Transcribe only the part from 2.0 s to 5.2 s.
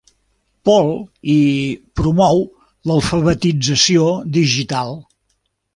promou l'alfabetització digital.